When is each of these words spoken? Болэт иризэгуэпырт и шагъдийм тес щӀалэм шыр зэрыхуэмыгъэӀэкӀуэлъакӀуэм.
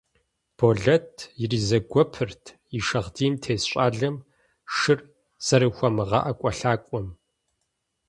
Болэт 0.57 1.11
иризэгуэпырт 1.43 2.43
и 2.77 2.79
шагъдийм 2.87 3.33
тес 3.43 3.61
щӀалэм 3.71 4.15
шыр 4.75 4.99
зэрыхуэмыгъэӀэкӀуэлъакӀуэм. 5.45 7.07